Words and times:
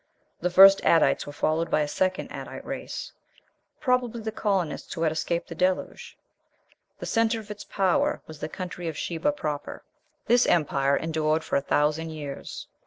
The 0.39 0.49
first 0.49 0.81
Adites 0.83 1.27
were 1.27 1.31
followed 1.31 1.69
by 1.69 1.81
a 1.81 1.87
second 1.87 2.31
Adite 2.31 2.65
race; 2.65 3.11
probably 3.79 4.19
the 4.23 4.31
colonists 4.31 4.91
who 4.95 5.03
had 5.03 5.11
escaped 5.11 5.47
the 5.47 5.53
Deluge. 5.53 6.17
The 6.97 7.05
centre 7.05 7.39
of 7.39 7.51
its 7.51 7.65
power 7.65 8.19
was 8.25 8.39
the 8.39 8.49
country 8.49 8.87
of 8.87 8.97
Sheba 8.97 9.31
proper. 9.31 9.83
This 10.25 10.47
empire 10.47 10.97
endured 10.97 11.43
for 11.43 11.55
a 11.55 11.61
thousand 11.61 12.09
years. 12.09 12.65